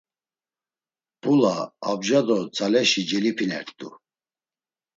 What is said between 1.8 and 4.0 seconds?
abja do tzaleşi celipinert̆u.